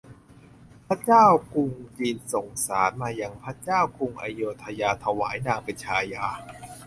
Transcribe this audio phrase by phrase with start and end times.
[0.87, 6.27] พระเจ้ากรุงจีนส่งสาสน์มายังพระเจ้ากรุงอโยธยาถวายนางเป็นชายา